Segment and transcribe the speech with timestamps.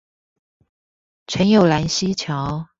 [1.27, 2.67] 陳有蘭溪橋